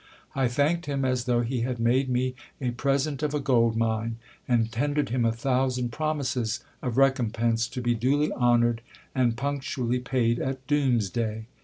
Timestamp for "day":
11.11-11.45